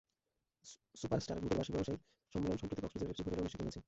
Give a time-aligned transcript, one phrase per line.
[0.95, 2.01] Super star গ্রুপের বার্ষিক ব্যবসায়িক
[2.35, 3.79] সম্মেলন সম্প্রতি কক্সবাজারের একটি হোটেলে অনুষ্ঠিত হয়েছে।